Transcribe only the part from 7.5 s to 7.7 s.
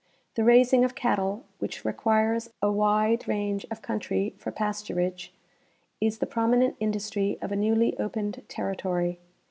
a